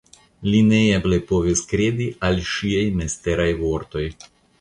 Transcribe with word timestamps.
Li 0.51 0.59
neeble 0.69 1.19
povis 1.31 1.61
kredi 1.71 2.07
al 2.29 2.41
ŝiaj 2.53 2.87
misteraj 3.03 3.47
vortoj. 3.61 4.07